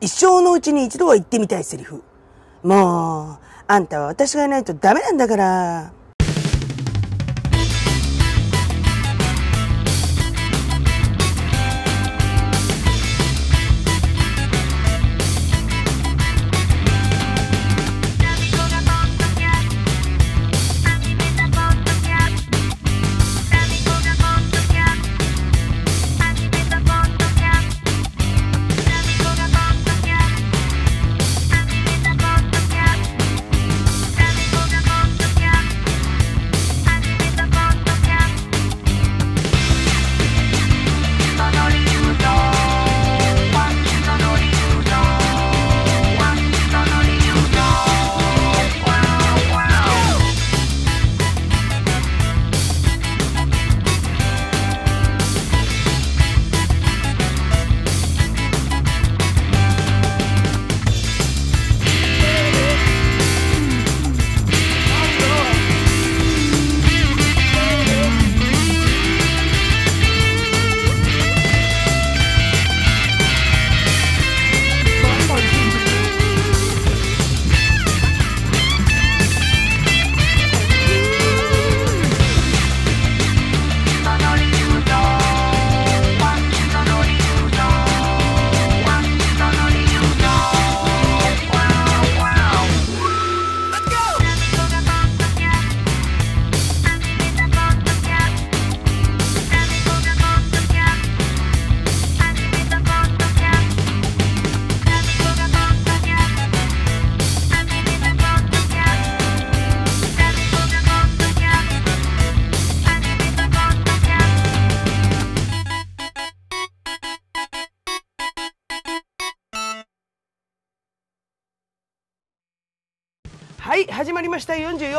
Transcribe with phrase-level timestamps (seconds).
[0.00, 2.02] 一生のうちに一度は言ってみたいセリフ。
[2.62, 5.92] もう、あんたは私がいないとダメなんだから。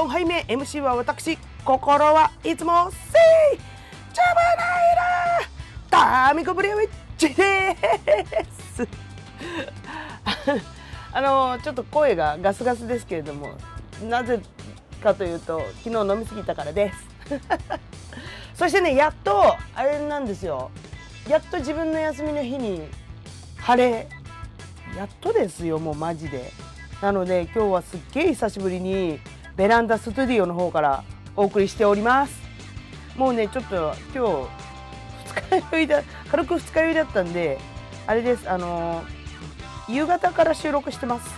[0.01, 3.59] 4杯目 MC は私心はいつもせい
[4.11, 4.71] ジャバナ
[5.91, 6.89] イラーミコブウィッ
[7.19, 7.77] チで
[8.51, 8.87] す。
[11.13, 13.51] あのちょっと声がガスガスですけれども
[14.09, 14.39] なぜ
[15.03, 16.97] かというと昨日飲みすぎたからです。
[18.57, 20.71] そしてねやっとあれなんですよ。
[21.29, 22.87] やっと自分の休みの日に
[23.57, 24.09] 晴れ。
[24.97, 26.51] やっとですよもうマジで。
[27.03, 29.19] なので今日はすっげえ久しぶりに
[29.61, 31.03] ベランダスタジオの方から
[31.35, 32.33] お送りしております。
[33.15, 34.49] もうねちょっと今日
[35.51, 36.01] 二日酔いだ
[36.31, 37.59] 軽く二日酔いだったんで
[38.07, 39.03] あれですあの
[39.87, 41.29] 夕方から収録してます。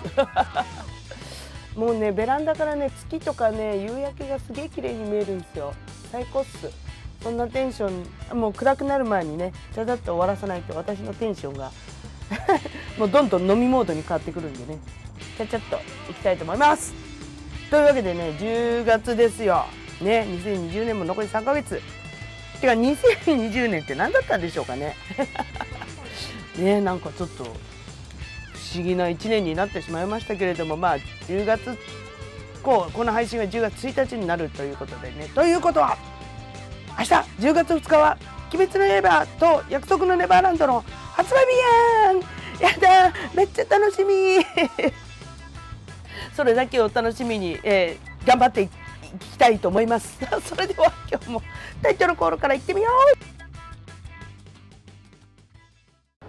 [1.78, 5.74] もうねベランダからね月とかね夕焼けがすげえ綺麗に見えるんですよ。
[6.10, 6.70] 最高っす。
[7.22, 7.92] そんなテンショ
[8.34, 11.74] ンもう暗くなる前にねちゃちゃっと終わらさないと私のテンションが
[12.98, 14.80] もうどんどん飲みモードに変わってくるんでね。
[15.38, 15.76] ちゃちゃっと
[16.10, 17.03] いきたいと思います。
[17.74, 19.66] というわけでね10月ですよ。
[20.00, 21.82] ね2020年も残り3ヶ月
[22.62, 24.96] てか2020年って何だったんでしょうかね。
[26.56, 27.48] ねなんかちょっと不
[28.76, 30.98] 思議な1年になってしまいましたけれどもまあ
[31.28, 31.76] 10月
[32.62, 35.28] こうこの配信は10月1日になるということでね。
[35.34, 35.98] ということは
[37.00, 38.20] 明日10月2日は
[38.54, 41.44] 「鬼滅の刃」と「約束のネバーランド」の発売
[42.60, 42.94] 日やん。
[43.00, 44.46] やだめっちゃ楽しみ。
[46.36, 48.70] それだけを楽しみに、えー、頑張ってい
[49.20, 50.18] きたいと思います。
[50.46, 51.42] それでは今日も
[51.82, 53.18] タイトルコールからいってみよう。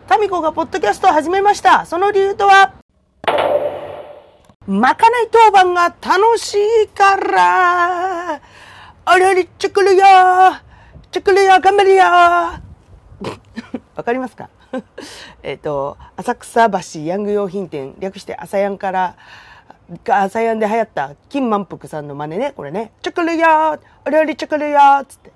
[0.06, 1.86] タミコがポッドキャストを始めました。
[1.86, 2.74] その理由とは
[4.66, 6.54] まかない当番が楽し
[6.84, 8.40] いから。
[9.06, 10.04] あれれチョクルよ。
[11.10, 11.60] チョクルよ。
[11.60, 12.04] 頑張るよ。
[13.94, 14.48] わかりますか？
[15.42, 19.16] えっと、浅草橋ヤング用品店、略して朝ヤンから、
[20.04, 22.92] が朝ヤンで流行った金満腹さんの真似ね、これね。
[23.02, 25.32] チョコレーお料理チョコレーつって。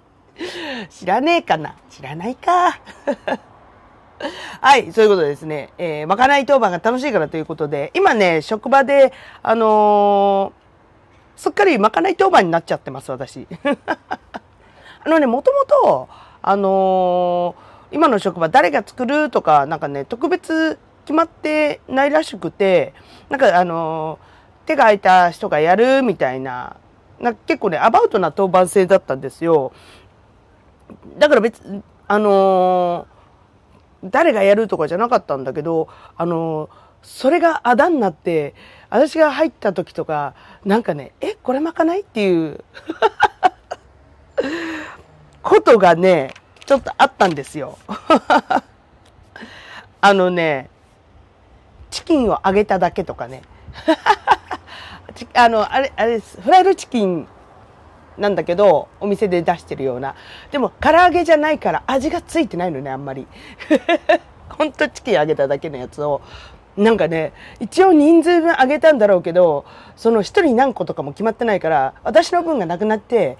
[0.90, 2.78] 知らねえかな知らないか。
[4.60, 9.12] はい、そういうことでですね、えー、まかない当番が楽しいからということで、今ね、職場で、
[9.42, 13.46] あのー、すっかりまかない当番になっちゃってます、私。
[15.04, 16.08] あのね、もともと、
[16.42, 22.92] あのー今の職場誰が作るとか、なんかね、特別決まってないらしくて、
[23.30, 24.18] なんかあの、
[24.66, 26.78] 手が空いた人がやるみたいな、
[27.20, 29.72] な結構ね、アバウトな当番制だったんですよ。
[31.16, 31.62] だから別、
[32.08, 36.70] あのー、誰がやるとかじゃなかったんだけど、あのー、
[37.02, 38.56] それがあだになって、
[38.90, 42.64] 私が入った時とか、なんかね、え、これまかないっていう
[45.40, 47.78] ことがね、ちょっとあったんですよ。
[50.00, 50.68] あのね、
[51.96, 53.40] チキンを揚げただけとかね。
[55.32, 56.38] あの、あれ、あれです。
[56.42, 57.26] フライドチキン
[58.18, 60.14] なんだけど、お店で出してるような。
[60.50, 63.26] でも、唐揚げじゃないから味がついてないのね、あんまり。
[64.50, 66.20] ほんとチキン揚げただけのやつを、
[66.76, 69.64] なんかね、一応人数分あげたんだろうけど、
[69.96, 73.38] その一人何個とかも決まってないから、私の分がなくなって、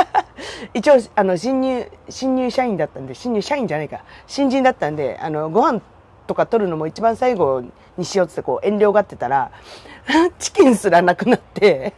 [0.74, 5.80] 一応、あの、新入、新入社員だったんで、新入社員じゃないか、新人だったんで、あの、ご飯
[6.30, 7.64] とか取るのも一番最後
[7.98, 9.50] にしようってこう遠慮がってたら、
[10.38, 11.92] チキンすらなくなって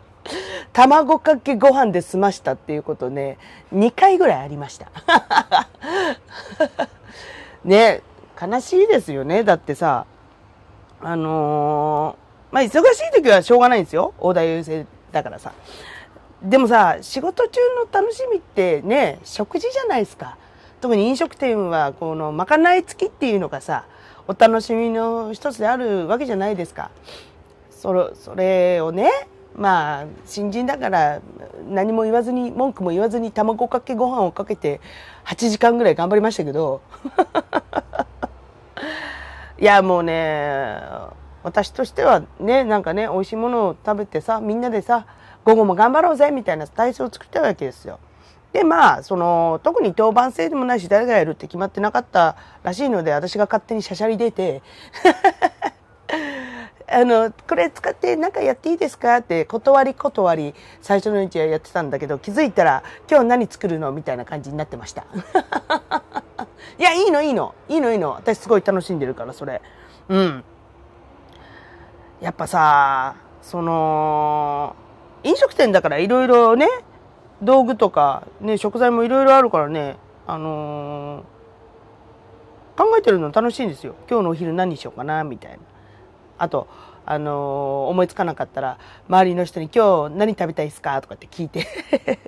[0.72, 3.36] 卵かけご飯で済ましたっていうことね、
[3.74, 4.90] 2回ぐらいありました。
[7.62, 8.00] ね、
[8.40, 9.44] 悲しいですよね。
[9.44, 10.06] だってさ、
[11.02, 14.14] あのー、まあ、忙しい時はしょうがないんですよ。
[14.18, 15.52] 大田優勢だからさ。
[16.42, 20.38] でもさ、仕事中の楽しみってね、食事じゃないですか。
[20.80, 23.84] 特に飲食店は、この、まかない付きっていうのがさ、
[24.26, 26.90] お楽しみの一つであるわけじゃないですか。
[27.70, 29.10] それ、それをね、
[29.56, 31.20] まあ、新人だから
[31.68, 34.80] 何も言わずに、文句も言わずに卵かけご飯をかけて
[35.24, 36.80] 8時間ぐらい頑張りましたけど、
[39.58, 40.80] いやもうね
[41.42, 45.06] 私としてはねなんかね美味しいものを食べてさみんなでさ
[45.44, 47.98] 午後も頑張ろうぜみたいな体操を作りたわけですよ。
[48.52, 54.62] でまあその特に当番制でもないし誰がやるって決まってなかったらしいので私が勝手にしゃしゃり出て
[56.90, 65.04] あの、これ使ってなんかやっていいですかって断り断り最初のうちはやってたんだけど気づいたら今日何作るのみたいな感じになってました。
[66.78, 67.54] いや、いいの、いいの。
[67.68, 68.12] いいの、いいの。
[68.12, 69.60] 私すごい楽しんでるから、それ。
[70.08, 70.44] うん。
[72.20, 74.74] やっぱさ、その、
[75.24, 76.68] 飲食店だからいろいろね、
[77.42, 79.96] 道具とか、ね、食材もいろいろあるからね、
[80.26, 83.94] あのー、考えてるの楽しいんですよ。
[84.08, 85.58] 今日のお昼何にしようかな、みたいな。
[86.38, 86.68] あと、
[87.06, 91.66] あのー、思いつかなかったら、周りの人に今日何食べたいですかとかって聞いて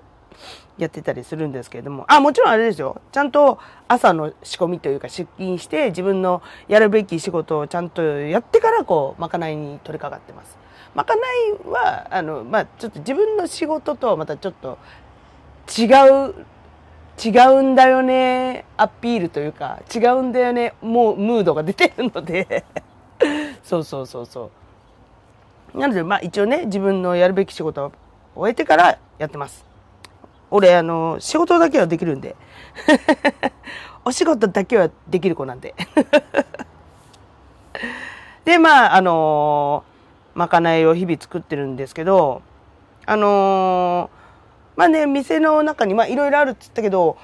[0.79, 3.01] やってたりするんですけれども、あ、もちろんあれですよ。
[3.11, 3.59] ちゃんと
[3.89, 10.60] 朝の仕込みというか出勤して自分のやるべき仕事をちゃんとやってからこう、まかないに取り掛かってます。
[10.95, 14.79] まかないは、あの、まあ、ちょっと自分の仕事とはまたちょっと
[15.79, 16.35] 違う、
[17.23, 17.29] 違
[17.59, 22.65] うんだよね、アピールというか、違うんだよね、もうムードが出てるので
[23.63, 24.51] そうそうそうそ
[25.75, 25.79] う。
[25.79, 27.93] なので、まあ一応ね、自分のやるべき仕事を
[28.35, 29.65] 終えてからやってます。
[30.51, 32.35] 俺、あの、仕事だけはできるんで。
[34.05, 35.75] お仕事だけはできる子なんで。
[38.45, 39.85] で、まあ、あの
[40.35, 42.43] まかないを日々作ってるんですけど、
[43.07, 47.17] あのー、まあね、店の中に、まあいろいろあるって言ったけど、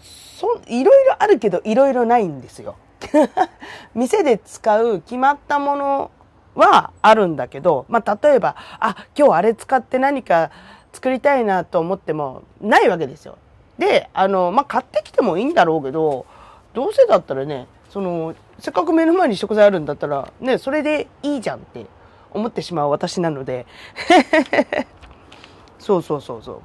[0.00, 2.76] そ、いろいろあるけど、いろいろないんですよ。
[3.94, 6.10] 店で使う決まったもの
[6.54, 10.50] はあるんだけど、まあ例えば、あ、今日あれ使って何か
[10.92, 13.36] 作りたいなと思ってもないわけですよ。
[13.78, 16.26] で、あの、まあ、買ってきてもいいんだろうけど、
[16.72, 21.84] どうせだったらね、その、せっかく目の前に食材あるんだったら、ね、それでいいじゃんって
[22.34, 23.66] 思ってしまう私なので。
[25.78, 26.62] そうそうそうそ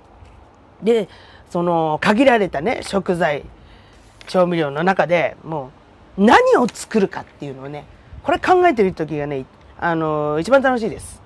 [0.82, 0.86] う。
[0.86, 1.10] で、
[1.50, 3.44] その、限られたね、食材、
[4.28, 5.72] 調味料の中でも
[6.18, 7.86] う、何を作るかっていうのをね、
[8.24, 9.46] これ考えてる時がね、
[9.80, 11.22] あの、一番楽しいです。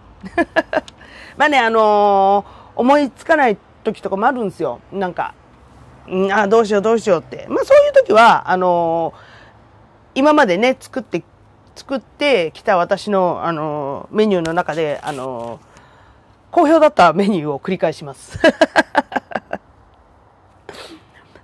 [1.38, 4.80] まあね、あのー思いつかない時とかもあるんですよ。
[4.92, 5.36] なんか、
[6.10, 7.46] ん、あ、どうしようどうしようって。
[7.50, 11.24] まあそういう時は、あのー、今までね、作って、
[11.76, 15.60] 作ってきた私の、あの、メニューの中で、あの、
[16.52, 18.40] 好評だったメニューを繰り返します。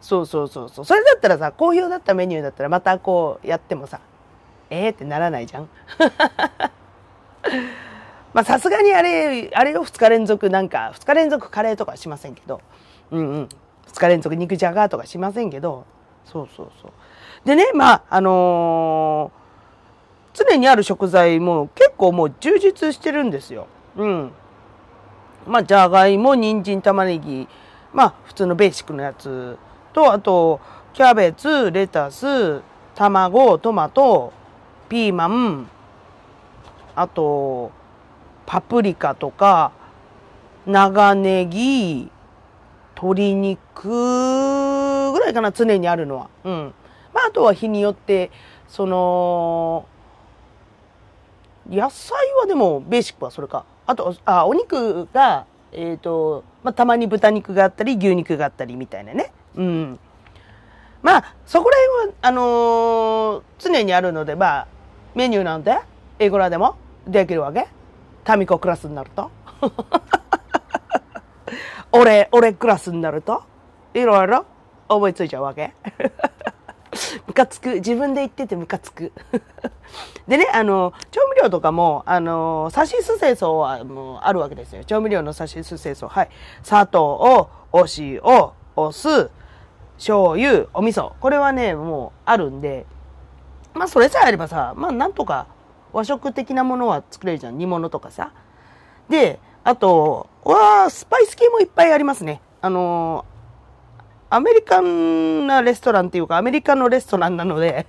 [0.01, 0.86] そうそうそうそう。
[0.86, 4.00] それだったらさ、好評だったメニューだったらまたこうやってもさ、
[4.69, 5.69] ええー、ってならないじゃん。
[8.33, 12.62] まあさすがにあれ、あれを2日連続なんか、2日連続カレーとかしませんけど、
[13.12, 13.50] うんうん。
[13.88, 15.86] 2日連続肉じゃがとかしませんけど、
[16.25, 16.91] そうそうそう。
[17.45, 19.39] でね、まあ、あのー、
[20.39, 23.67] 常にある食材も結構もう充実してるんですよ。
[23.98, 24.31] うん。
[25.46, 27.48] まあ、じゃがいも、人参、玉ねぎ、
[27.93, 29.58] まあ、普通のベーシックのやつ
[29.93, 30.60] と、あと、
[30.93, 32.62] キャベツ、レタス、
[32.96, 34.31] 卵、トマト、
[34.88, 35.69] ピーマン、
[36.96, 37.72] あと、
[38.46, 39.72] パプリカとか、
[40.65, 42.12] 長ネギ、
[42.96, 43.89] 鶏肉
[45.12, 46.29] ぐらいかな、常にあるのは。
[46.43, 46.74] うん。
[47.13, 48.31] まあ、あとは日によって、
[48.67, 49.86] その、
[51.69, 53.65] 野菜はでも、ベーシックはそれか。
[53.85, 59.31] あと、あ、お肉が、えっ、ー、と、まあ、たまに豚肉があったり、牛肉があったりみたいなね。
[59.55, 59.99] うん。
[61.01, 64.67] まあ、そこら辺は、あのー、常にあるので、まあ、
[65.15, 65.77] メニューなんで、
[66.17, 66.75] 英語らでも
[67.07, 67.67] できるわけ？
[68.23, 69.31] タミコクラスになると？
[71.91, 73.43] 俺、俺クラスになると？
[73.93, 74.45] いろいろ
[74.88, 75.73] 思いついちゃうわけ
[77.27, 77.75] ムカつく。
[77.75, 79.12] 自分で言っててムカつく。
[80.27, 84.84] でね、あの、調味料とかも、あの、サシス清掃はもうあるわけですよ。
[84.84, 86.08] 調味料のサシス清掃。
[86.08, 86.29] はい。
[86.63, 88.22] 砂糖を、お塩、
[88.75, 89.29] お酢、
[89.98, 91.12] 醤油、お味噌。
[91.20, 92.86] これはね、もうあるんで、
[93.74, 95.48] まあそれさえあればさ、まあなんとか
[95.94, 97.58] 和食的なものは作れるじゃん。
[97.58, 98.32] 煮物とかさ。
[99.10, 102.41] で、あと、わスパイス系もいっぱいありますね。
[102.62, 103.25] あの
[104.29, 107.88] アメリカンなレストランっていうか、アメリカのレストランなので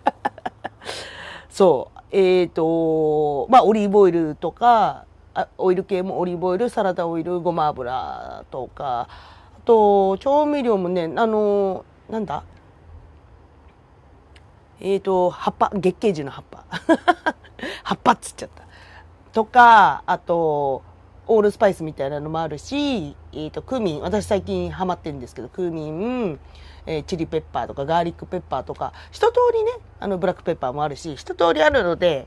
[1.50, 5.04] そう、えっ、ー、と、まあ、オリーブオイルとか、
[5.58, 12.42] オイル系もオリーブオイル、サラダオイル、ごま油とか、あと、調味料もね、あの、なんだ？
[14.80, 16.64] えっ、ー、と、葉っぱ、月桂樹の葉っぱ。
[17.84, 18.64] 葉っぱっつっちゃった。
[19.32, 20.82] とか、あと、
[21.32, 24.00] オールスパイスみたいなのもあるし、えーと、クミン。
[24.00, 26.40] 私最近ハマってるんですけどクミン、
[26.86, 28.92] えー、チリペッパーとかガーリックペッパーとか。
[29.12, 29.70] 一通りね
[30.00, 32.26] あのブラックペッパーもあるし一通りあるので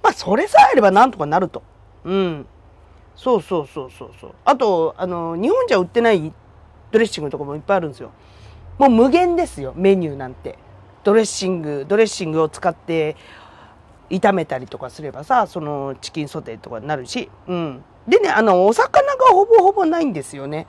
[0.00, 1.64] まあそれさえあればなんとかなると。
[2.04, 2.46] うん。
[3.16, 4.34] そうそうそうそうそう。
[4.44, 6.32] あとあの日本じゃ売ってない
[6.92, 8.12] ドレッシングとかもいっぱいあるんですよ。
[8.78, 10.56] もう無限ですよメニューなんて。
[11.02, 13.16] ドレッシングドレッシングを使って
[14.08, 17.28] 炒めたりとかすればさそのチキンソテーとかになるし。
[17.48, 17.84] うん。
[18.08, 20.66] でね、あの、お魚がほぼほぼないんですよね。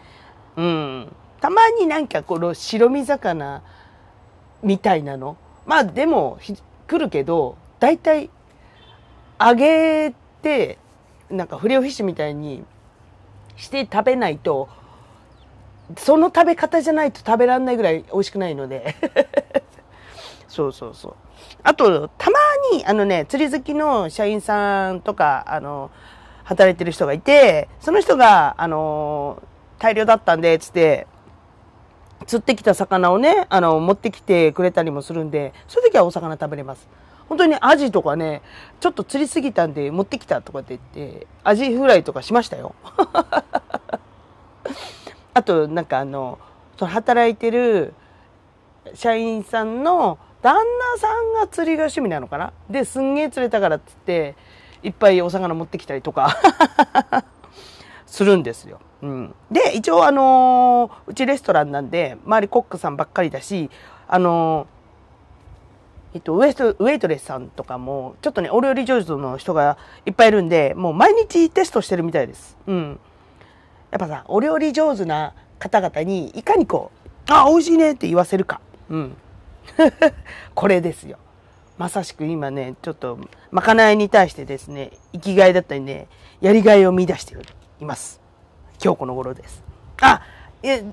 [0.56, 1.16] うん。
[1.40, 3.62] たまになんかこの白身魚
[4.64, 5.38] みたいなの。
[5.66, 6.40] まあでも、
[6.88, 8.30] 来るけど、大体、
[9.40, 10.80] 揚げて、
[11.30, 12.64] なんかフレオフィッシュみたいに
[13.56, 14.70] して食べないと、
[15.98, 18.96] その食べ方じゃないと食べられないぐらい美味しくないので。
[20.48, 21.16] そうそうそう。
[21.62, 22.40] あと、たま
[22.74, 25.92] に、あのね、釣り好きの社員さんとか、あの、
[26.48, 29.44] 働いてる人がいて、その人が、あの
[29.80, 31.06] 大量だったんで、つって、
[32.26, 36.88] 釣ってきた魚をね、あの、持ってきてくれたりもするんで、そういう時はお魚食べれます。
[37.28, 38.42] 本当にアジとかね、
[38.80, 42.76] ちょっと釣りすぎたんで持ってきたとかって言って、アジフライとかしましたよ。
[45.34, 46.40] あと、なんかあの、
[46.78, 47.94] その働いてる
[48.94, 52.54] 社員さんの旦那さんが釣りが趣味なのかな？
[52.70, 54.36] で、すんげえ釣れたからっつって、
[54.88, 56.38] いっぱいお魚持ってきたりとか
[58.08, 58.80] するんですよ。
[59.04, 63.70] うん、で一応あのー、うちレストランなんで周りコックさんばっかりだし
[64.08, 72.58] あのー、えっと、ウエストウェイトレスさんとかもちょっとねお料理上手の人がいっぱいいるんでもう毎日テストしてるみたいです。
[72.66, 73.00] うん、
[73.92, 78.62] やっぱさお料理上手な方々にいかにこう「あ美味しいね」って言わせるか。
[78.90, 79.18] うん、
[80.56, 81.18] これですよ。
[81.78, 83.20] まさしく今ね、ちょっと、
[83.52, 86.08] まかないに対してですね、生きがいだったりね、
[86.42, 87.36] やりがいを見出して
[87.80, 88.20] います。
[88.84, 89.64] 今日この頃です。
[90.02, 90.22] あ、
[90.64, 90.84] え、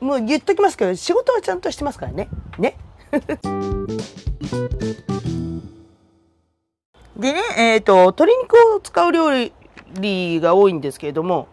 [0.00, 2.28] もう言っときますけど、仕事はちゃんとしてますからね。
[2.58, 2.76] ね。
[7.16, 9.30] でね、えっ、ー、と、鶏肉を使う料
[10.00, 11.48] 理が多いんですけれども、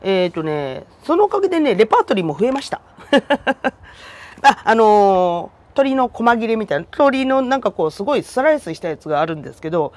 [0.00, 2.80] えっ、ー、とね、そのおかげでね、レパートリーも増えました。
[4.40, 9.92] あ、あの鶏の細切れみたいな、鶏のなんかこうすごいスライスしたやつがあるんですけど、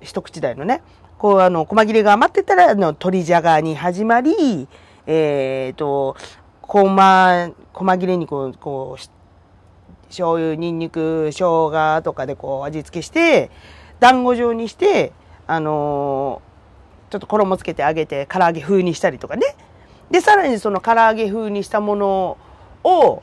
[0.00, 0.82] 一口大のね、
[1.18, 4.68] こうあの、細切れが余ってたら、あの、鶏じゃがに始まり、
[5.06, 6.16] えっ、ー、と、
[6.62, 13.50] 細、細切れにこう、こう、醤油、ニンニク、生姜とかでこう味付けして、
[13.98, 15.12] 団子状にして、
[15.48, 19.56] あのー、ちょっと衣つけて揚げて唐揚げ風にしたりとかね。
[20.10, 22.38] で、さらにその唐揚げ風にしたもの
[22.84, 23.22] を、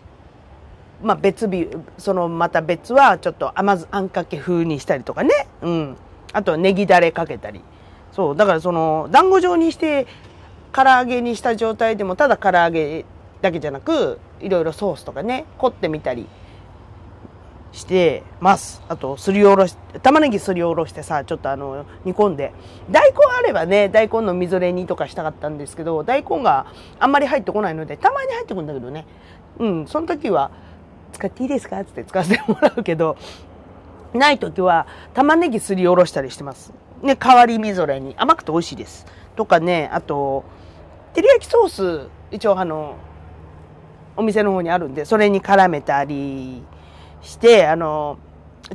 [1.04, 5.98] まあ、別日そのまた別はちょっと甘酢あんかけ風にしたりとかね、うん、
[6.32, 7.62] あとはネギだれかけたり。
[8.14, 8.36] そう。
[8.36, 10.08] だからその団子状にして
[10.72, 13.06] 唐揚げにした状態でもただ唐揚げ
[13.42, 16.28] だけじゃなくいろいろソースとかね凝ってみたり
[17.72, 18.82] してます。
[18.88, 22.54] あとすりおろし玉ねぎすりおろしてさちょっとあの煮込んで。
[22.90, 26.68] 大根あればね大根のみぞれ煮とかしたかったんですけど大根が
[27.00, 29.06] あんまり入ってこないのでたまに入ってくるんだけどね。
[29.60, 29.88] うん。
[29.88, 30.52] その時は
[31.14, 33.16] 使っていいですか?」って使わせてもらうけど
[34.14, 36.74] ない時は玉ねぎすりおろしたりしてます。
[37.02, 39.06] ね、代わりみぞれに甘くて美味しいです。
[39.36, 40.44] とかね、あと、
[41.14, 42.96] 照り焼きソース、一応あの、
[44.16, 46.64] お店の方にあるんで、それに絡めたり
[47.22, 48.18] して、あの、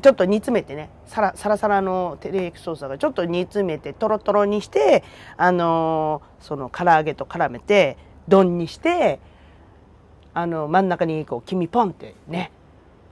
[0.02, 5.04] ちょっと煮詰めてね、サラサラサラの照り焼きソースがちょっと煮詰めて、トロトロにして、
[5.36, 9.20] あの、その唐揚げと絡めて、丼にして、
[10.38, 12.52] あの真ん中にこう黄身ポンってね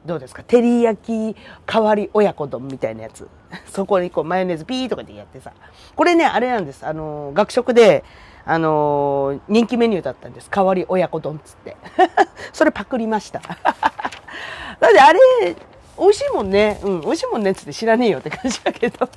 [0.04, 0.44] どうですか？
[0.44, 3.28] 照り焼き代わり親子丼みたいなやつ
[3.66, 5.52] そこにこうマヨネーズピーとかでやってさ。
[5.96, 6.86] これね、あれなんです。
[6.86, 8.04] あの、学食で、
[8.44, 10.48] あの、人気メニューだったんです。
[10.48, 11.76] 代わり親子丼っつって。
[12.52, 13.40] それパクりました。
[13.42, 15.18] だってあれ、
[15.98, 16.78] 美味しいもんね。
[16.84, 19.08] うん、美味しいもんねっつって知らねえよって感じだけど。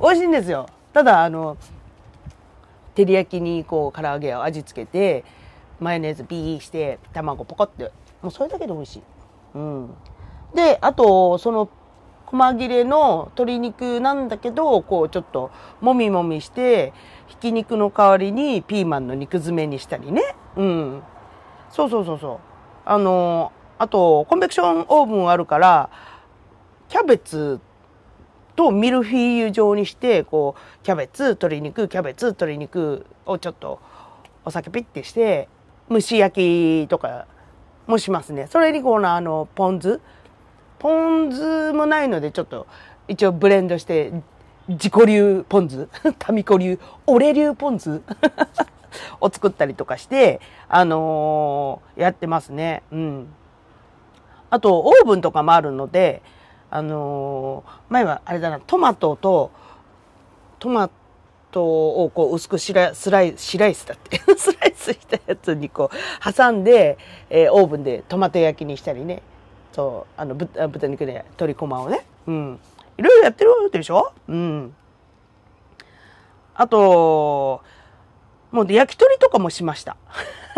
[0.00, 0.66] 美味しいんですよ。
[0.92, 1.56] ただ、あの、
[2.96, 5.24] 照り焼きにこう唐揚げを味付けて、
[5.80, 7.92] マヨネーズビーして、卵ポコって、
[8.22, 9.02] もうそれだけで美味しい。
[9.54, 9.94] うん。
[10.54, 11.68] で、あと、その
[12.26, 16.92] 細切れの鶏肉なんだけど、こうちょっともみもみして、
[17.26, 20.22] ひき肉の代わりにピーマンの肉詰めにしたりね。
[20.56, 21.02] うん。
[21.70, 22.38] そうそうそうそう。
[22.84, 25.90] あの、あと、コンベクションオーブンあるから、
[26.88, 27.60] キャベツ
[28.56, 33.78] とミルフィーユ状にして、こう、キャベツ、鶏肉、キャベツ、鶏肉をちょっと
[34.44, 35.48] お酒ピッてして、
[35.90, 37.26] 蒸し焼きとか
[37.86, 38.46] もしますね。
[38.48, 40.00] それにこのあの、ポン酢。
[40.78, 42.66] ポン酢もないのでちょっと
[43.08, 44.12] 一応ブレンドして
[44.68, 45.88] 自己流ポン酢。
[46.18, 48.02] タミコ流俺流ポン酢。
[49.20, 52.82] を作ったりとかしてあのー、やってますね。
[52.92, 53.28] うん。
[54.50, 56.22] あとオーブンとかもあるので
[56.70, 59.50] あのー、前はあれだなトマトと
[60.58, 60.90] トマ
[61.50, 61.64] ト
[62.04, 63.34] をこう薄くスライスライ
[63.74, 64.18] スだって。
[64.36, 66.98] スライスしたやつにこう挟んで、
[67.30, 69.22] えー、オーブンでトマト焼きにしたりね。
[69.72, 72.06] そうあの豚肉で鶏こまをね。
[72.26, 72.60] うん。
[72.96, 74.12] いろいろやってるでしょ？
[74.28, 74.74] うん。
[76.54, 77.62] あと
[78.50, 79.96] もう焼き鳥とかもしました。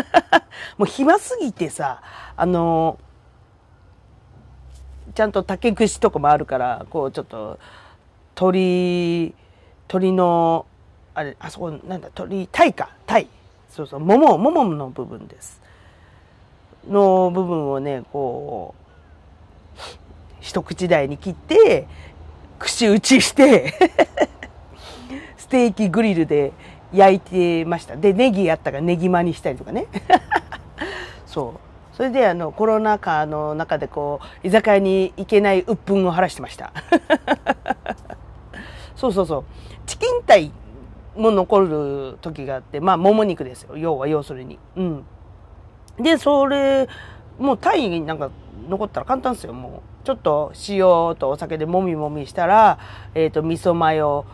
[0.78, 2.00] もう暇すぎてさ
[2.37, 2.99] あの
[5.14, 7.59] ちゃんと竹串とかもあるからこうちょっと
[8.35, 9.35] 鳥
[9.88, 10.66] 鳥の
[11.14, 13.28] あれあそこなんだ鳥鯛か鯛
[13.68, 15.60] そうそう桃桃の部分です
[16.88, 18.80] の部分をねこう
[20.40, 21.86] 一口大に切って、
[22.58, 23.74] 串打ちして
[25.36, 26.52] ステーキグリルで
[26.92, 27.96] 焼いてました。
[27.96, 29.86] で、ネギあったからネギまにしたりとかね。
[31.26, 31.60] そう。
[31.96, 36.73] それであのコロナ禍の中でこう居酒屋に行けない鬱憤を晴らしてました
[38.96, 39.44] そうそうそう
[39.84, 40.50] チキンタイ
[41.21, 43.76] も残る時があってまあもも肉ですよ。
[43.76, 44.59] 要は要するに。
[44.76, 45.04] うん。
[45.99, 46.89] でそれ
[47.39, 48.30] もうタイなんか
[48.69, 49.52] 残ったら簡単ですよ。
[49.52, 50.78] もうちょっと塩
[51.17, 52.78] とお酒でもみもみしたら、
[53.15, 54.25] えっ、ー、と味噌マヨ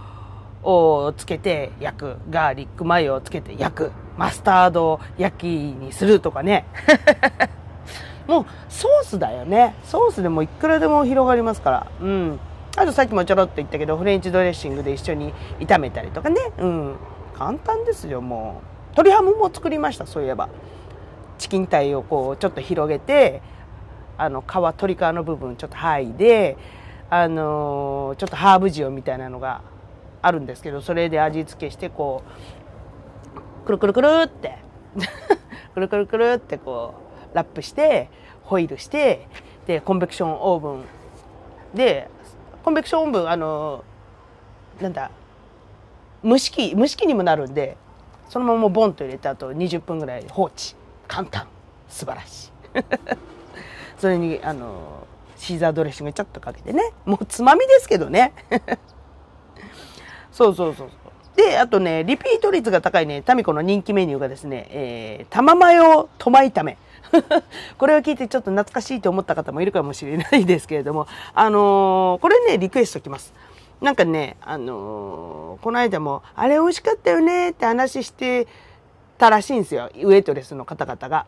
[0.62, 2.16] をつけて焼く。
[2.30, 3.92] ガーリックマヨをつけて焼く。
[4.16, 6.66] マスタード焼きにするとかね。
[8.26, 9.74] もうソースだよね。
[9.84, 11.86] ソースでもいくらでも広がりますから。
[12.00, 12.40] うん。
[12.76, 16.40] あとさっきもちょろっと言ったけどフレンチドレッシングで一緒に炒めたりとかね。
[16.58, 16.96] うん。
[17.34, 18.90] 簡単ですよもう。
[18.92, 20.48] 鶏ハムも作りましたそういえば。
[21.38, 23.42] チキンタイをこうちょっと広げて
[24.16, 26.56] あの皮鶏皮の部分ちょっと剥いで
[27.10, 29.60] あのちょっとハーブ塩みたいなのが
[30.22, 32.22] あるんですけどそれで味付けしてこ
[33.62, 34.58] うくるくるくるって。
[35.74, 36.94] くるくるくるってこ
[37.32, 38.08] うラップして
[38.44, 39.28] ホイルして
[39.66, 40.84] でコンベクションオーブン
[41.74, 42.08] で
[42.66, 43.84] コンベクションオーブンあの
[44.80, 45.12] なんだ
[46.24, 47.76] 蒸し器蒸し器にもなるんで
[48.28, 50.74] そのままボンと入れてあと20分ぐらい放置。
[51.06, 51.46] 簡単。
[51.88, 52.50] 素晴らしい。
[54.00, 56.92] それにあのシーザードレッシングちょっとかけてね。
[57.04, 58.32] もうつまみですけどね。
[60.32, 61.36] そうそうそうそう。
[61.36, 66.78] であとねリピート率が高いねタミコの人気メニューがですね、えー、玉マヨトマ炒め。
[67.78, 73.32] これを聞いてちょっと懐かしいと思った方もいるかもしれないですけれどもあのー、これねリクエストきます
[73.80, 78.46] なんかねあのー、この間もあれ美味しかったよねって話して
[79.18, 81.26] たらしいんですよウエイトレスの方々が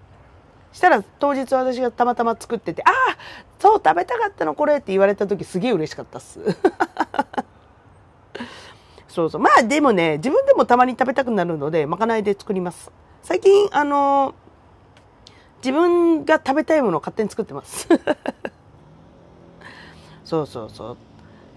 [0.73, 2.93] したら当日私がたまたま作ってて、ああ
[3.59, 6.41] そう食べたかったのこれって言われた時すげえ嬉しかったっす。
[9.09, 9.41] そうそう。
[9.41, 12.93] まあでもね、自分でもたまに食べたくなるので、まかないで作ります。
[13.23, 14.35] 最近、あのー、
[15.59, 17.89] 自分が食べたいものを勝手に作ってます。
[20.25, 20.97] そうそうそう。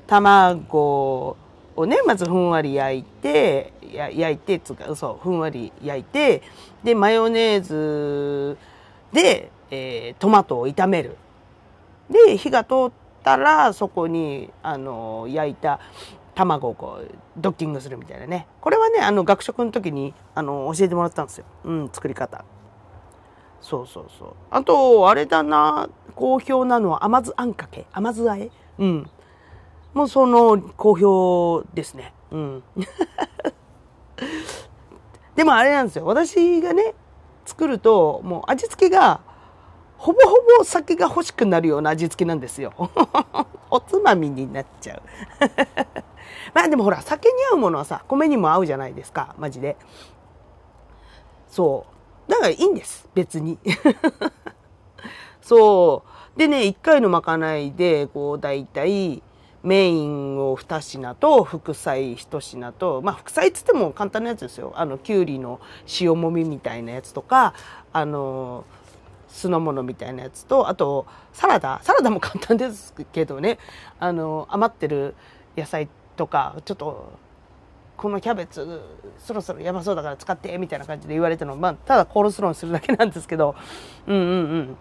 [0.07, 1.37] 卵
[1.75, 6.41] をね、まずふんわり焼いて、焼いて、つか、そう、ふんわり焼いて、
[6.83, 8.57] で、マヨネーズ、
[9.13, 11.17] で、えー、トマトを炒める。
[12.09, 12.91] で、火が通っ
[13.23, 15.79] たら、そこに、あの、焼いた
[16.35, 18.47] 卵をこう、ドッキングするみたいなね。
[18.61, 21.45] これはね、あの、学食の時に、あの、教えてもらったんですよ。
[21.65, 22.43] うん、作り方。
[23.61, 24.33] そうそうそう。
[24.49, 27.85] あと、あれだな、好評なのは甘酢あんかけ。
[27.93, 28.49] 甘酢あえ？
[28.79, 29.09] うん。
[29.93, 32.13] もうその、好評ですね。
[32.31, 32.63] うん。
[35.35, 36.05] でもあれなんですよ。
[36.05, 36.93] 私がね、
[37.45, 39.21] 作ると、もう味付けが
[40.01, 42.73] ほぼほぼ酒が欲しくなるような味付けなんですよ。
[43.69, 45.01] おつまみになっちゃう。
[46.55, 49.77] まあでもほら、酒に合うものはさ、米にも合うじゃないですか、マジで。
[51.47, 51.93] そう。
[52.27, 53.57] だからいいんです、別に。
[55.41, 56.03] そ
[56.35, 56.39] う。
[56.39, 59.21] でね、1回のまかないで、こう、だいたい、
[59.63, 64.73] メインを2品と副菜1品と、まあ副菜っつっても簡単なやつですよ。
[64.75, 65.59] あの、きゅうりの
[65.99, 67.53] 塩もみみたいなやつとか、
[67.93, 68.65] あの、
[69.27, 71.79] 酢の物みたいなやつと、あと、サラダ。
[71.83, 73.59] サラダも簡単ですけどね、
[73.99, 75.15] あの、余ってる
[75.55, 77.11] 野菜とか、ちょっと、
[78.01, 78.81] このキャベツ、
[79.19, 81.55] そろそろやばそうだから使って、みたいな感じで言われたの。
[81.55, 83.55] まあ、ただコールスローにするだけなんですけど、
[84.07, 84.77] うんうんうん。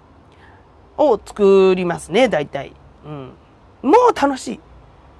[0.97, 2.73] を作りますね、大体。
[3.05, 3.33] うん。
[3.83, 4.61] もう楽しい。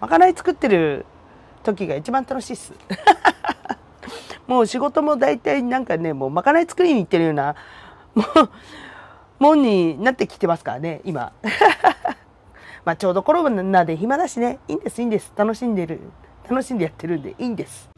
[0.01, 1.05] まかない作ってる
[1.63, 2.73] 時が一番楽しいっす。
[4.49, 7.55] もう仕事も大体なんかね、もうまかない作りに行ってるような、
[8.15, 11.35] もう、もんになってきてますからね、今。
[12.87, 15.35] まあちょうどコロナで暇だしね、いいんです、いいんです。
[15.37, 16.01] 楽しんでる。
[16.51, 17.89] 楽しんでやってるんでいいんです。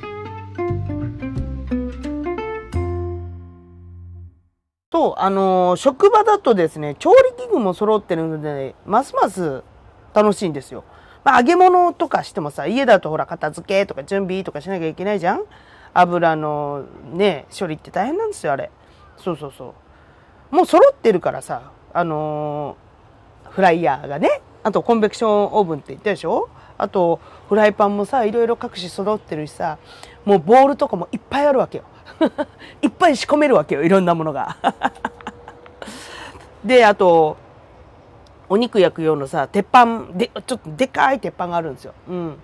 [4.90, 9.62] と、あのー、職場だとですね、調理器具も揃ってるので、ますます
[10.12, 10.84] 楽しいんですよ。
[11.24, 15.44] まあ、揚げ物とかしてもさ、家だとほら、片付けとか準備とかしなきゃいけないじゃん
[15.94, 18.70] 油のね、処理って大変なんですよ、あれ。
[19.16, 19.74] そうそうそ
[20.52, 20.54] う。
[20.54, 26.50] もう揃ってるからさ、あのー、フライヤーがね、あとコンベクションオーブンって言ったでしょ？
[26.82, 29.78] あと、フライパンもさ、いろいろ各種揃ってるしさ、
[30.24, 31.84] もうボールとかもいっぱいあるわけよ。
[32.82, 34.56] いっぱい仕込めるわけよ、いろんなものが。
[36.64, 37.36] で、あと、
[38.48, 41.94] お肉焼く用のさ、鉄板、で、ちょっとでかい鉄板があるんですよ。
[42.08, 42.36] うん。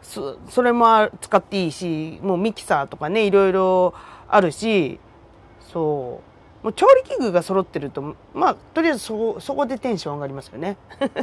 [0.00, 3.92] そ、それも使っていいし、もうミキサーとかね、いろいろ
[4.28, 4.98] あるし、
[5.60, 6.33] そう。
[6.64, 10.78] もう調理器具が揃ってると、まあ、とりあえずそ、そこでテンション上がりますよね。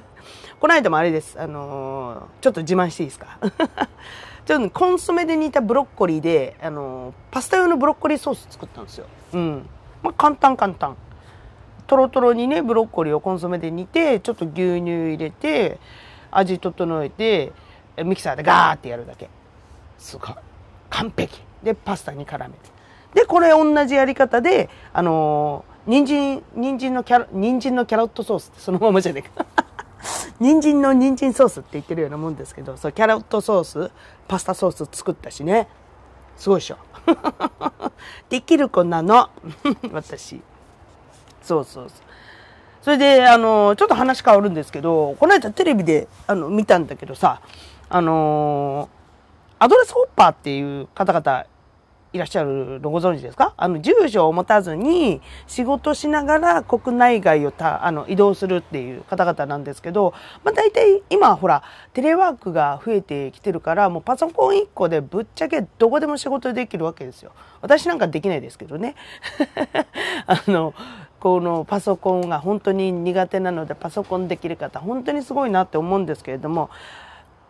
[0.62, 1.42] この間もあれです。
[1.42, 3.40] あのー、ちょっと自慢していいですか？
[4.46, 9.08] ちょっとコンソメで煮たブロッコリーで、あのー、パスタ用のブロッコリーソース作ったんですよ。
[9.34, 9.68] うん。
[10.04, 10.96] まあ、簡単簡単。
[11.88, 15.78] とろとろにねブロッコリーをコンソメで煮てちょっと牛乳入れて
[16.32, 17.52] 味整えて
[17.98, 19.30] ミキサーでガーってやるだけ
[19.98, 20.36] すごい
[20.90, 22.71] 完璧でパスタに絡めて
[23.14, 29.46] でこれ同じやり方であの人参人参のキャラ人参のキャロットソースってそのままじゃねえか。
[30.40, 33.92] 人参の人参ソースって言ってるようなもんですけどそうキャロットソース
[34.28, 35.68] パスタソース作ったしね。
[36.38, 36.78] すごいでしょ。
[38.30, 39.30] できる子なの。
[39.92, 40.42] 私。
[41.44, 41.98] そうそうそう。
[42.82, 47.42] それで、あの、ちょっと話変わるんですけど、この間テレビで、あの、見たんだけどさ、
[47.94, 48.88] あの
[49.60, 51.46] アドレスホッパーっていう方々
[52.14, 53.54] いらっしゃるのご存知ですか？
[53.56, 67.32] あの、住所を持たずに仕事しながら国内外をた、あの、移動するっていう方々なんですけど、まあ大体今ほら、テレワークが増えてきてるから、もうパソコン1個でぶっちゃけどこでも仕事できるわけですよ。
[67.62, 68.96] 私なんかできないですけどね。
[70.28, 70.74] あの、
[71.22, 76.70] このパソコンが本当に苦手なのでパソコンできる方、本当にすごいなって思うんですけれども、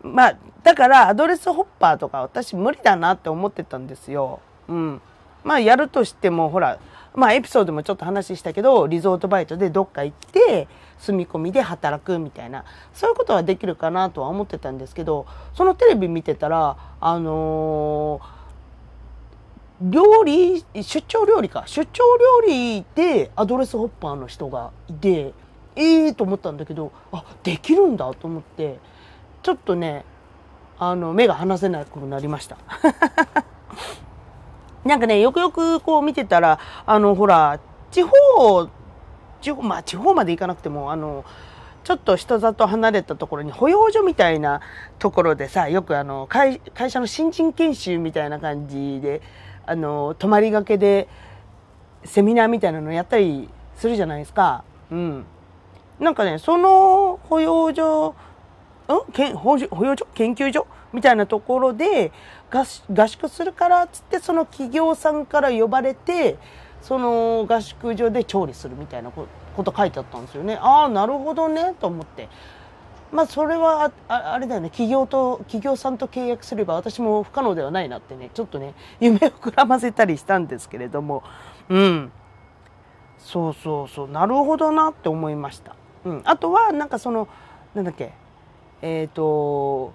[0.02, 4.40] まあ、だからアドレスホッパーとか私無理だなって思ってたんですよ。
[4.68, 5.00] うん。
[5.44, 6.78] まあやるとしても、ほら、
[7.14, 10.68] まあエピソードもちょっと話したけど、リゾートバイトでどっか行って、
[11.02, 18.42] 住み込みで働くみたいな、そういうことはできるかなとは思ってたんですけど、そのテレビ見てたら、あのー、
[19.90, 21.64] 料理、出張料理か。
[21.66, 22.02] 出張
[22.46, 25.34] 料理でアドレスホッパーの人がいて、
[25.74, 28.78] ええー、と思ったんだけど、あ、できるんだと思って、
[29.42, 30.04] ちょっとね、
[30.78, 32.58] あの、目が離せなくなりました。
[34.84, 38.68] なんかね、よくよくこう見てたら、あの、ほら、地方、
[39.40, 41.24] 地方、まあ地方まで行かなくても、あの、
[41.84, 44.60] ちょっと人里離れたところに保養所みたいな
[44.98, 49.20] ところでさ、よくあの、会会社の新人研修みたいな感じで、
[49.66, 51.08] あの、泊まりがけで
[52.04, 54.64] セミナーみたいなのやったりするじゃないですか。
[54.90, 55.24] うん。
[56.00, 58.14] なんかね、その保養所、
[58.88, 59.12] ん？
[59.12, 60.06] けん保養所？
[60.14, 60.66] 研究所？
[60.92, 62.12] みたいなところで
[62.50, 66.36] 合宿するからっつってその企業さんから呼ばれて
[66.82, 69.26] その合宿所で調理するみたいなこ
[69.64, 70.58] と書いてあったんですよね。
[70.60, 72.28] ああなるほどねと思って。
[73.12, 74.70] まあそれはあれだよね。
[74.70, 81.22] 企業と企業さんと契約すれば私も不可能ではないなってねちょっとね夢を膨らませたりしたんですけれども。
[81.68, 82.12] うん。
[83.18, 84.08] そうそうそう。
[84.08, 87.28] なるほどなって思いました、うん、あとはなんかその
[87.74, 88.12] なんだっけ。
[88.82, 89.92] えっ、ー、と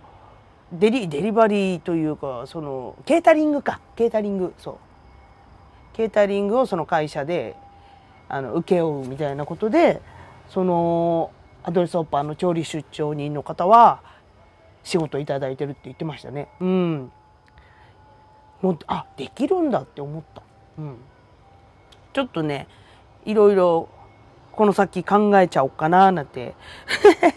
[0.72, 3.80] デリデリバリーというかそのケータリングか。
[3.96, 4.78] ケータリングそう。
[5.94, 7.56] ケータリングをその会社で
[8.30, 10.02] あの請け負うみたいなことで
[10.50, 11.32] その
[11.64, 14.02] アドレスオッパーの調理出張人の方は
[14.84, 16.50] 仕事いいてるって言ってましたね。
[16.60, 17.12] うん。
[18.62, 20.42] もうあできるんだって思った。
[20.78, 20.98] うん。
[22.14, 22.68] ちょっとね
[23.26, 23.90] いろいろ
[24.52, 26.56] この先考えちゃおうかななんて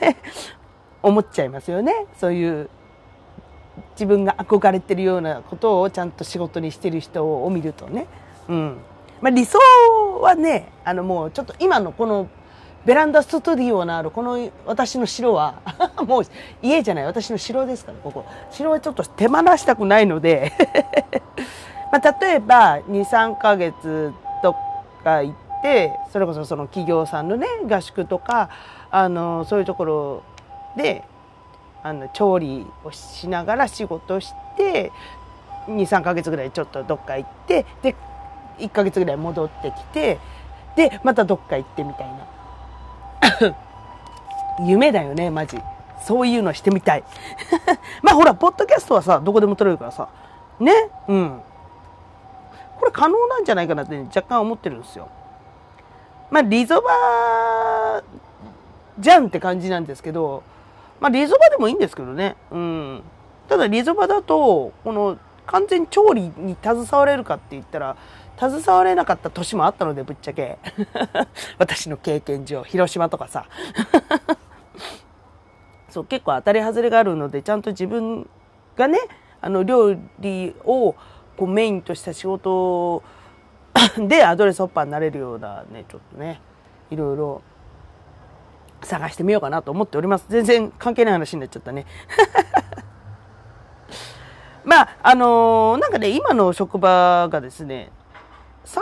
[1.03, 2.07] 思っちゃいますよね。
[2.15, 2.71] そういう
[3.93, 8.07] 自分が憧れてるようなことをちゃんと仕事にしてる人を見るとね、
[8.49, 8.77] うん。
[9.21, 9.59] まあ、理想
[10.21, 12.29] はねあのもうちょっと今のこの
[12.87, 15.61] ベランダスタディオのあるこの私の城は
[16.07, 16.23] もう
[16.63, 17.05] 家じゃない。
[17.05, 18.25] 私の城ですからここ。
[18.51, 20.53] 城はちょっと手放したくないので。
[21.93, 24.13] まあ例えば23ヶ月
[24.43, 24.55] と
[25.03, 28.49] か行ってそれこそその企業さんのね合宿とか
[28.91, 30.23] あのそういうところ
[30.77, 31.05] で
[31.83, 34.93] あの調理をしながら仕事して
[35.67, 37.95] 23ヶ月ぐらいちょっとどっか行ってで
[38.59, 40.19] 1ヶ月ぐらい戻ってきて
[40.77, 43.57] でまたどっか行ってみたいな。
[44.67, 45.59] 夢だよねマジ。
[46.03, 47.05] そういうのしてみたい。
[48.03, 50.09] まあほらポッドキャストはさどこでも撮れるからさ。
[50.59, 50.73] ね？
[51.09, 51.43] うん。
[52.79, 55.09] これ可能なんじゃないかなって、ね、若干思ってるんですよ。
[56.31, 58.03] まあリゾバ
[58.99, 60.43] じゃんって感じなんですけど
[61.01, 62.37] まあ、リゾバでもいいんですけどね。
[62.51, 63.03] うん。
[63.49, 67.97] ただ、リゾバだと、この、完全調理に携われるかって言ったら、
[68.39, 70.59] 携われなかった年もあったので、ぶっちゃけ。
[71.59, 73.47] 私の経験上、広島とかさ。
[75.91, 78.29] そう、結構当たり外れがあるので、ちゃんと自分
[78.77, 78.99] がね、
[79.41, 80.95] あの、料理を
[81.37, 83.03] こうメインとした仕事
[83.99, 86.41] でアドレスホッパーになれるようなね、ちょっとね、
[86.91, 87.43] いろいろ
[88.83, 90.27] 探してみようかなと思っております。
[90.29, 91.87] 全然関係ない話になっちゃったね。
[94.65, 97.91] まあ、あのー、なんかね、今の職場がですね、
[98.67, 98.81] 3、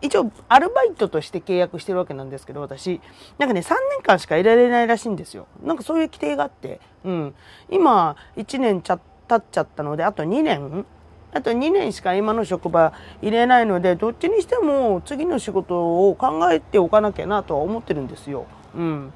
[0.00, 3.00] 一応、アルバイトとして契約してるわけなんですけど、私、
[3.38, 5.46] なんかね、3年間しかいられないらしいんですよ。
[5.62, 7.34] なんかそういう規定があって、うん。
[7.68, 8.98] 今、1年ちゃ
[9.28, 10.86] 経っちゃったので、あと2年
[11.32, 18.46] あと2年しか今の職場入れないので、どっちにしても次の仕事を考えておかなきゃなとは思ってるんですよ。
[18.74, 19.12] うん。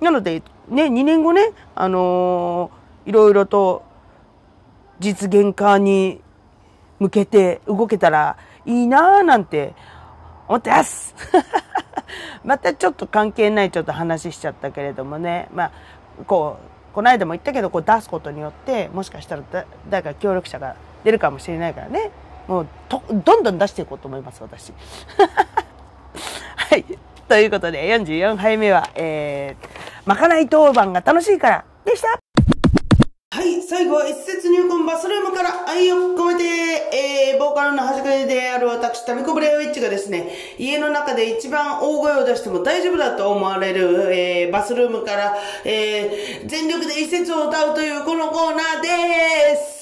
[0.00, 3.84] なので、ね、2年後ね、あのー、いろいろと
[4.98, 6.20] 実現化に
[6.98, 9.74] 向けて動けたらいいなぁなんて
[10.48, 11.14] 思ってます
[12.44, 15.70] またちょっと関係ないちょっと話しちゃったけれどもね、まあ、
[16.26, 16.58] こ
[16.92, 19.42] う、この間も言ったけど、こう出すことによって、もしかしたら
[19.90, 22.10] 誰か協力者が出るかもしれないからね、
[22.46, 24.72] もうと、どんどん出していこうと思います、私。
[26.56, 26.84] はい。
[27.28, 29.68] ということで、44杯目は、えー、
[30.04, 31.64] まかない当番が楽しいから。
[31.84, 32.18] でした。
[33.36, 49.75] はい、最後は一節入魂バスルームから愛を込めて、えー、ボーカルの端くれである私、タミコブレアウィッチがですね、家の中で一番大声を出しても大丈夫だと思われる、えー、バスルームから、えー、全力で一節を歌うというこのコーナーです。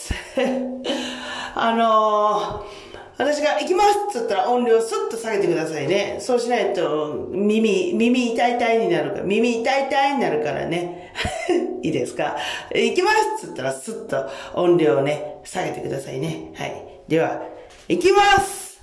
[3.17, 6.19] 私が行きますっつったら音量スッと下げてくださいね。
[6.21, 11.13] そうしないと耳、耳痛い痛いになるから、耳痛い痛いになるからね。
[11.83, 12.37] いいですか？
[12.75, 16.51] 行きますっつったらスッと音量をね、下げてくださいね。
[16.57, 16.83] はい。
[17.07, 17.41] では、
[17.89, 18.81] 行きます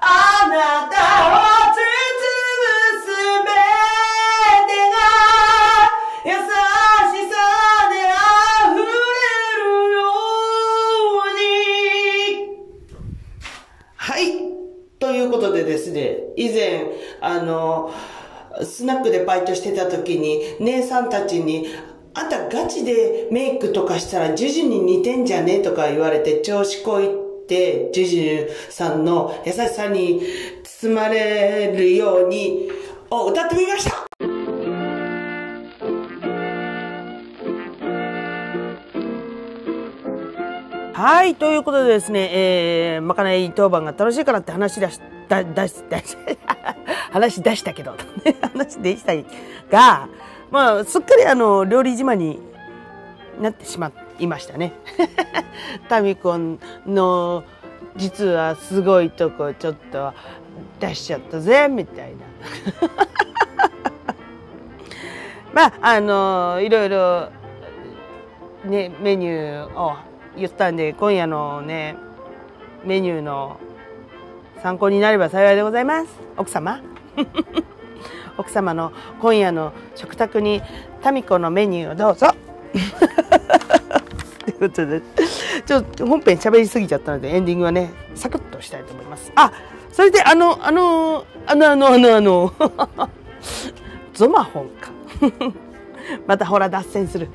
[0.00, 1.57] あなたは
[15.68, 16.86] ですね、以前、
[17.20, 17.92] あの、
[18.62, 21.66] スナックでバイトしてた時に、姉さんたちに、
[22.14, 30.22] あんたガチでメイクとかしたらジュジュに似てんじゃねとか言われて調子こいって、ジュジュさんの優しさに
[30.64, 32.70] 包まれるように、
[33.10, 34.08] を歌ってみました。
[41.00, 46.16] はい、ということでですね、えー、まかない当番が楽しいからって話し出し、だ、出し、出し、
[47.12, 47.94] 話出したけど、
[48.52, 49.14] 話でした
[49.70, 50.08] が、
[50.50, 52.40] まあ、すっかりあの、料理自慢に
[53.40, 54.72] なってしまいましたね。
[55.88, 57.44] タミコンの、
[57.96, 60.12] 実はすごいとこちょっと
[60.80, 62.18] 出しちゃったぜ、みたいな。
[65.52, 67.28] まあ、あの、いろいろ、
[68.64, 69.96] ね、メニューを
[70.38, 71.96] 言ったんで今夜のね
[72.84, 73.58] メニューの
[74.62, 76.80] 参考になれば幸いでございます奥様
[78.38, 80.62] 奥様の今夜の食卓に
[81.02, 82.28] タミコのメニューをどうぞ
[84.44, 85.02] ということで
[85.66, 89.52] ちょっと本編喋りすぎちゃったのでエンディングはねサクッとしたいと思いますあ
[89.90, 92.52] それであのあのあのあのあのあの
[94.14, 94.90] ゾマホンか。
[96.26, 97.28] またほら脱線する。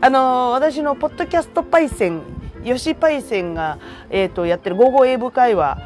[0.00, 2.22] あの、私のポッドキャストパイセン、
[2.64, 3.78] 吉パイセンが、
[4.10, 5.78] えっ、ー、と、やってる午後英語会話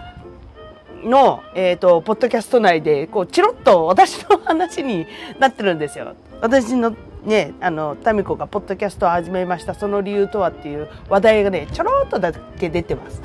[1.04, 5.06] の、えっ、ー、と、ポッドキャスト内で、こう、チロッと私の話に
[5.38, 6.14] なってるんですよ。
[6.40, 13.22] 私のね、あの、タミコがポッドキャストを始めました、その理由とはっていう話題がね、ちょろっとだけ出てます。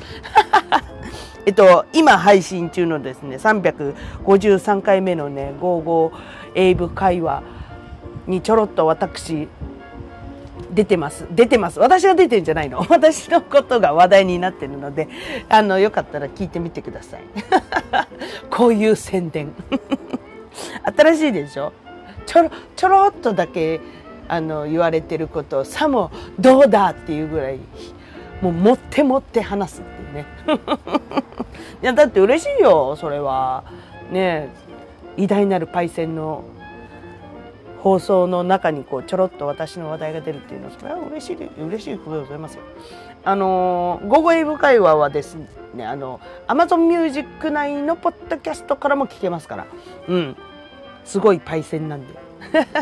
[1.46, 6.10] えっと、今配信中のですね、353回目のね、55
[6.54, 7.42] 英語会話
[8.26, 9.48] にちょろっと私、
[10.74, 11.26] 出てます。
[11.30, 11.78] 出てます。
[11.78, 12.84] 私が出てるんじゃないの。
[12.90, 15.08] 私のことが話題になってるので、
[15.48, 17.20] あの、よかったら聞いてみてください。
[18.50, 19.52] こういう宣伝。
[20.96, 21.72] 新しいでしょ？
[22.26, 23.80] ちょろ、ちょろっとだけ、
[24.28, 27.58] あの、言われてることを、さもどうだっていうぐらい、
[28.40, 30.26] もう持って持って話すっていうね。
[31.82, 33.64] いや、だって嬉しいよ、それは。
[34.10, 34.48] ね
[35.16, 36.44] 偉大なるパイセンの
[37.84, 42.62] 放送の中にこうちょろっと私の話題が出るっていうのはそれは嬉しい嬉しいことでございますよ。
[43.22, 45.36] あの午後英語会話はです
[45.74, 46.18] ねあの
[46.48, 49.66] Amazon Music 内のポッドキャストからも聞けますから。
[50.08, 50.36] うん。
[51.04, 52.14] すごいパイセンなんで。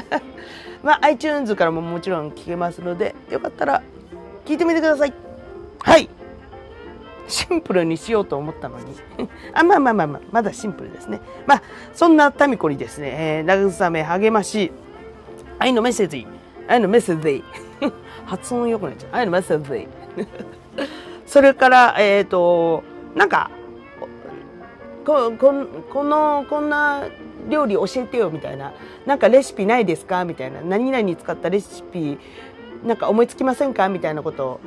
[0.84, 3.82] まあ iTunes からももちろん聞けますのでよかったら
[4.46, 5.12] 聞いてみてください。
[5.80, 6.08] はい。
[7.26, 8.84] シンプルにしようと思ったのに。
[9.52, 11.20] あまあまあまあまあまだシンプルですね。
[11.44, 11.62] まあ
[11.92, 14.70] そんなタミコにですね、えー、慰め励まし
[15.62, 16.26] 愛のメッセージ。
[16.66, 17.44] 愛のメッセージ。
[18.26, 19.10] 発音良くなっちゃう。
[19.12, 19.86] 愛のメッセージ。
[21.24, 22.82] それから、えっ、ー、と、
[23.14, 23.48] なんか、
[25.06, 25.52] ここ
[25.88, 27.04] この、こんな
[27.48, 28.72] 料理教えてよみたいな。
[29.06, 30.24] なんかレシピないですか？
[30.24, 30.62] みたいな。
[30.62, 32.18] 何々使ったレシピ、
[32.84, 33.88] なんか思いつきませんか？
[33.88, 34.60] みたいなことを。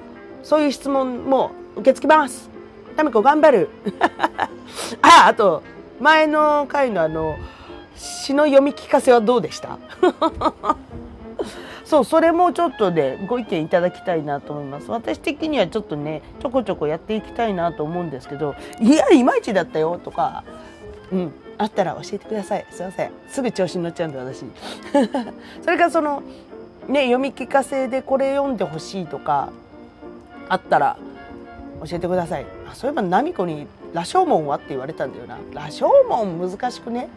[0.43, 2.49] そういう質問も受け付けます。
[2.95, 3.69] タミコ頑張る。
[5.01, 5.61] あ、あと、
[5.99, 7.35] 前の回のあの、
[7.95, 9.77] 詩の読み聞かせはどうでした？
[11.85, 14.89] そうそれもちょっとで、ね、ご意見いただきたいなと思います。
[14.89, 20.43] 私的にはちょっとねちょこちょこやっていきたいなと思うんですけどいやいまいちだったよとか
[21.11, 22.65] うんあったら教えてください。
[22.71, 23.11] すいません。
[23.29, 24.43] すぐ調子に乗っちゃうんで私。
[25.63, 26.23] それからその
[26.87, 29.49] ね読み聞かせでこれ読んでほしいとか
[30.49, 30.97] あったら
[31.87, 32.45] 教えてください。
[32.69, 35.37] あそういえばナミコに「羅生門は?」って言われたんだよな。
[35.53, 37.09] 羅生門難しくね？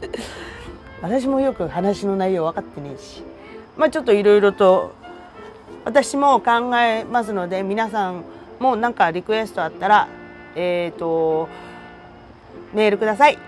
[1.02, 3.22] 私もよく話の内容分かってねえし。
[3.76, 4.92] まあちょっといろいろと
[5.84, 8.24] 私も考えますので皆さん
[8.58, 10.08] も何かリクエストあったら
[10.54, 11.48] えっ、ー、と
[12.72, 13.38] メールください。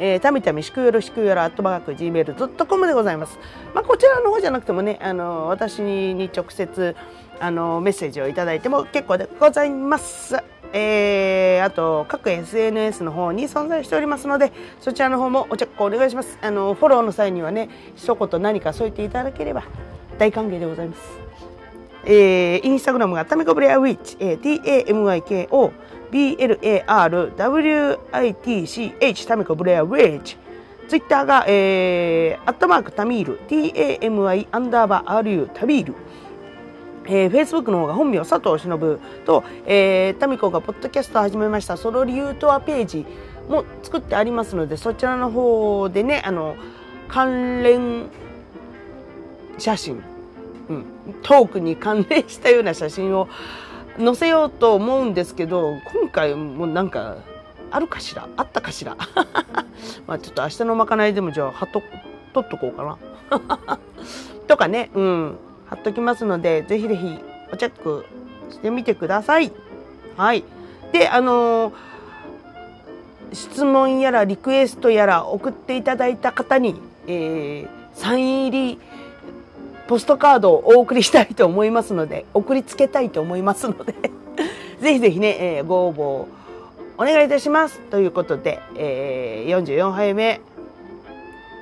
[0.00, 3.36] えー、たみたみしくよろしくよろアットマーク gmail.com でございます。
[3.74, 6.94] まあ、こちらの方じゃなくてもね、あの、私に直接、
[7.40, 10.36] あの、メッセージをいただいても結構でございます。
[10.72, 16.38] えー、あと、各 SNS の方に存在しておりますので、そちらの方もおチェックお願いします。
[16.42, 19.64] あの、フォローの際にはね、一言何か添えていただければ
[20.18, 21.28] 大歓迎でございます。
[22.04, 25.72] えー、インスタグラムがタミコブレアウィッチ、えー、tamiko
[26.10, 26.88] BLARWITCH
[29.28, 30.38] タミコブレアウィッチ
[30.88, 35.94] ツイッターが、えー、アットマークタミール TAMI アンダーバー RU タミール
[37.08, 41.76] えー、Facebook の方が本名佐藤忍と、えー、タミコがポッドキャストを始めました。
[41.78, 43.06] その理由とはページ
[43.48, 46.54] も作ってありますのでそちらの方でねあの
[47.08, 48.06] 関連
[49.56, 50.02] 写真
[50.68, 50.84] うん、
[51.22, 53.26] トークに関連したような写真を
[53.98, 57.16] 載せようと思うんですけど今回もなんか
[57.70, 58.28] あるかしら？
[58.36, 58.98] あったかしら？
[60.06, 61.82] まあちょっと明日のまかないでもじゃあ貼っと
[62.34, 63.78] 取っとこうかな。
[64.46, 65.38] とかねうん。
[65.68, 67.18] 貼っときますのでぜひぜひ
[67.52, 68.06] おチェック
[68.50, 69.52] してみてください
[70.16, 70.44] はい
[70.92, 71.74] であのー、
[73.32, 78.78] 質問やらリクエストやら送っていただいた方に、えー、サイン入り
[79.88, 83.94] ポストカードをお送りしたいと思いますので、送りつけたいと思いますので
[84.80, 86.00] ぜひぜひね、えー、ご応募
[87.00, 87.80] お願いいたします。
[87.90, 90.40] ということで、えー、44杯目、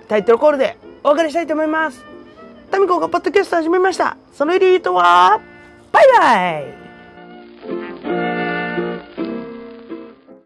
[0.09, 2.16] タイトルコールでお別れしたいと思います。
[2.71, 4.17] タミコがポッドキャスト始めました。
[4.33, 5.41] その理由とは、
[5.93, 6.86] バイバイ